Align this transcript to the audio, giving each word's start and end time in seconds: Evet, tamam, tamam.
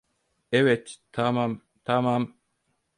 Evet, 0.51 0.95
tamam, 1.11 1.61
tamam. 1.83 2.37